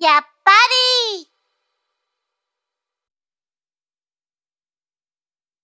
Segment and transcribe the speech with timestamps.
[0.00, 0.79] やっぱり。